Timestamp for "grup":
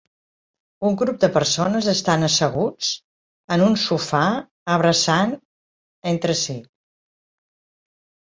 0.99-1.17